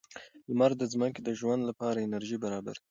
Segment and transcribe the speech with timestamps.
[0.49, 2.79] لمر د ځمکې د ژوند لپاره انرژي برابروي.